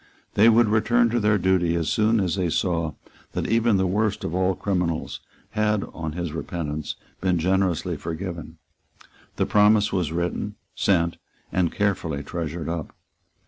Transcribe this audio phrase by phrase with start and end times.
[0.33, 2.93] They would return to their duty as soon as they saw
[3.33, 5.19] that even the worst of all criminals
[5.51, 8.57] had, on his repentance, been generously forgiven.
[9.35, 11.17] The promise was written, sent,
[11.51, 12.95] and carefully treasured up.